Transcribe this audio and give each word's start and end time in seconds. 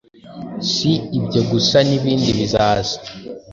Si 0.71 0.91
ibyo 1.19 1.41
gusa 1.51 1.77
nibindi 1.87 2.29
bizaza 2.39 2.97